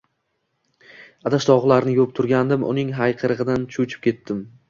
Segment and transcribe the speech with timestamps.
[1.31, 4.43] Idish-tovoqlarni yuvib turgandim, uning hayqirig`idan cho`chib ketdim